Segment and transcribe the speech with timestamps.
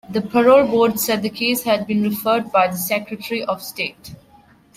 [0.09, 4.15] The Parole Board said the case had been referred by the secretary of state.